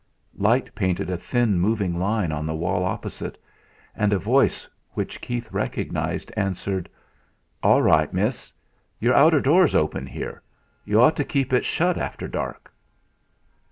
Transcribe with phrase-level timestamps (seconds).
[0.39, 3.37] Light painted a thin moving line on the wall opposite,
[3.95, 6.89] and a voice which Keith recognised answered:
[7.61, 8.51] "All right, miss.
[8.99, 10.41] Your outer door's open here.
[10.85, 12.73] You ought to keep it shut after dark."